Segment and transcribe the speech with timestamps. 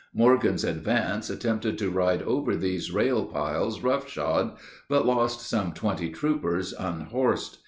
[0.15, 4.57] Morgan's advance attempted to ride over these "rail piles" rough shod,
[4.89, 7.59] but lost some twenty troopers unhorsed.